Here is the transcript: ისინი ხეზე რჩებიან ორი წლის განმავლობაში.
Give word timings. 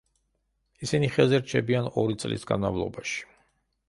ისინი 0.85 1.09
ხეზე 1.17 1.39
რჩებიან 1.43 1.89
ორი 2.05 2.17
წლის 2.23 2.47
განმავლობაში. 2.53 3.21